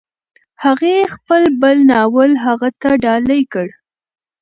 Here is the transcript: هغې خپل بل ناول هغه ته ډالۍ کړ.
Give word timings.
هغې 0.63 0.95
خپل 1.13 1.41
بل 1.61 1.77
ناول 1.91 2.31
هغه 2.45 2.69
ته 2.81 2.89
ډالۍ 3.03 3.41
کړ. 3.53 3.67